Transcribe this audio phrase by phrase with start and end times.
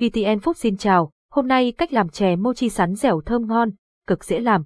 [0.00, 3.70] VTN Food xin chào, hôm nay cách làm chè mochi sắn dẻo thơm ngon,
[4.06, 4.64] cực dễ làm.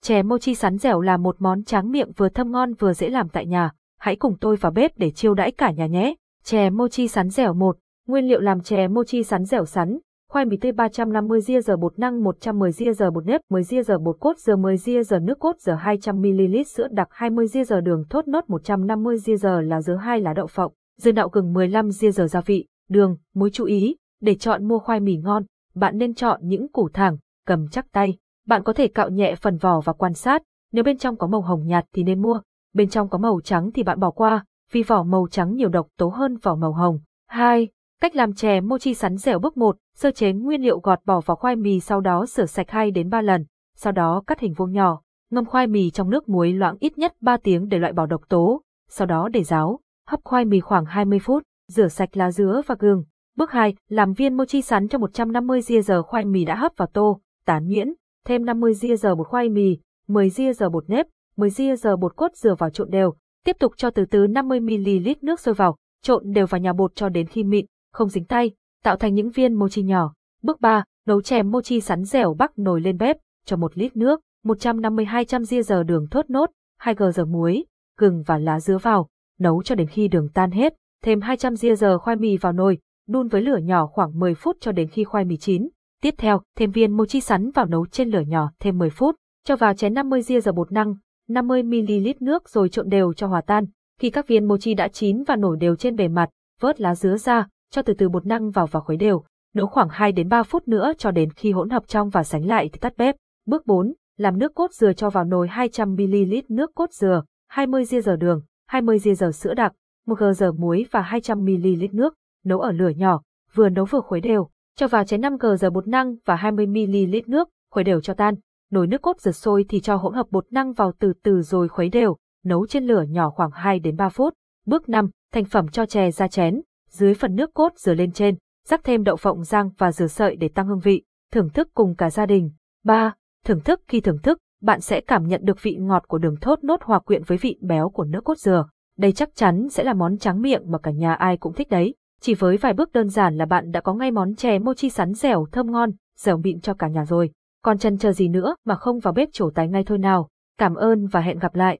[0.00, 3.28] Chè mochi sắn dẻo là một món tráng miệng vừa thơm ngon vừa dễ làm
[3.28, 3.70] tại nhà.
[3.98, 6.14] Hãy cùng tôi vào bếp để chiêu đãi cả nhà nhé.
[6.44, 7.76] Chè mochi sắn dẻo 1.
[8.06, 9.98] Nguyên liệu làm chè mochi sắn dẻo sắn.
[10.30, 13.82] Khoai mì tươi 350 ria giờ bột năng 110 ria giờ bột nếp 10 ria
[13.82, 17.64] giờ bột cốt giờ 10 ria giờ nước cốt giờ 200ml sữa đặc 20 ria
[17.64, 21.28] giờ đường thốt nốt 150 ria giờ là dứa hai lá đậu phộng, dưa đậu
[21.28, 25.16] gừng 15 ria giờ gia vị, đường, muối chú ý, để chọn mua khoai mì
[25.16, 25.42] ngon,
[25.74, 27.16] bạn nên chọn những củ thẳng,
[27.46, 28.16] cầm chắc tay.
[28.46, 31.40] Bạn có thể cạo nhẹ phần vỏ và quan sát, nếu bên trong có màu
[31.40, 32.40] hồng nhạt thì nên mua,
[32.74, 35.88] bên trong có màu trắng thì bạn bỏ qua, vì vỏ màu trắng nhiều độc
[35.98, 36.98] tố hơn vỏ màu hồng.
[37.28, 37.68] 2.
[38.00, 41.36] Cách làm chè mochi sắn dẻo bước 1, sơ chế nguyên liệu gọt bỏ vào
[41.36, 43.44] khoai mì sau đó rửa sạch 2 đến 3 lần,
[43.76, 47.14] sau đó cắt hình vuông nhỏ, ngâm khoai mì trong nước muối loãng ít nhất
[47.20, 50.84] 3 tiếng để loại bỏ độc tố, sau đó để ráo, hấp khoai mì khoảng
[50.84, 53.04] 20 phút, rửa sạch lá dứa và gừng,
[53.36, 56.88] Bước 2, làm viên mochi sắn cho 150 ria giờ khoai mì đã hấp vào
[56.92, 57.92] tô, tán nhuyễn,
[58.24, 59.78] thêm 50 ria giờ bột khoai mì,
[60.08, 61.06] 10 ria giờ bột nếp,
[61.36, 65.14] 10 ria giờ bột cốt dừa vào trộn đều, tiếp tục cho từ từ 50ml
[65.22, 68.50] nước sôi vào, trộn đều vào nhà bột cho đến khi mịn, không dính tay,
[68.84, 70.12] tạo thành những viên mochi nhỏ.
[70.42, 74.20] Bước 3, nấu chèm mochi sắn dẻo bắc nồi lên bếp, cho 1 lít nước,
[74.44, 77.64] 150-200 ria giờ đường thốt nốt, 2 g giờ muối,
[77.98, 81.74] gừng và lá dứa vào, nấu cho đến khi đường tan hết, thêm 200 ria
[81.74, 82.78] giờ khoai mì vào nồi,
[83.08, 85.68] đun với lửa nhỏ khoảng 10 phút cho đến khi khoai mì chín.
[86.02, 89.56] Tiếp theo, thêm viên mochi sắn vào nấu trên lửa nhỏ thêm 10 phút, cho
[89.56, 90.94] vào chén 50 ria giờ bột năng,
[91.28, 93.64] 50ml nước rồi trộn đều cho hòa tan.
[94.00, 97.16] Khi các viên mochi đã chín và nổi đều trên bề mặt, vớt lá dứa
[97.16, 99.24] ra, cho từ từ bột năng vào và khuấy đều.
[99.54, 102.46] Nấu khoảng 2 đến 3 phút nữa cho đến khi hỗn hợp trong và sánh
[102.46, 103.16] lại thì tắt bếp.
[103.46, 108.00] Bước 4, làm nước cốt dừa cho vào nồi 200ml nước cốt dừa, 20 ria
[108.00, 109.72] giờ đường, 20 ria giờ sữa đặc,
[110.06, 112.14] 1 g giờ muối và 200ml nước
[112.46, 113.22] nấu ở lửa nhỏ,
[113.54, 117.22] vừa nấu vừa khuấy đều, cho vào chén 5 g giờ bột năng và 20ml
[117.26, 118.34] nước, khuấy đều cho tan.
[118.70, 121.68] Nồi nước cốt dừa sôi thì cho hỗn hợp bột năng vào từ từ rồi
[121.68, 124.34] khuấy đều, nấu trên lửa nhỏ khoảng 2 đến 3 phút.
[124.66, 128.36] Bước 5, thành phẩm cho chè ra chén, dưới phần nước cốt dừa lên trên,
[128.66, 131.02] rắc thêm đậu phộng rang và dừa sợi để tăng hương vị,
[131.32, 132.50] thưởng thức cùng cả gia đình.
[132.84, 133.14] 3.
[133.44, 136.64] Thưởng thức khi thưởng thức, bạn sẽ cảm nhận được vị ngọt của đường thốt
[136.64, 138.68] nốt hòa quyện với vị béo của nước cốt dừa.
[138.98, 141.94] Đây chắc chắn sẽ là món tráng miệng mà cả nhà ai cũng thích đấy.
[142.26, 145.14] Chỉ với vài bước đơn giản là bạn đã có ngay món chè mochi sắn
[145.14, 147.30] dẻo thơm ngon, dẻo mịn cho cả nhà rồi.
[147.62, 150.28] Còn chân chờ gì nữa mà không vào bếp trổ tài ngay thôi nào.
[150.58, 151.78] Cảm ơn và hẹn gặp lại.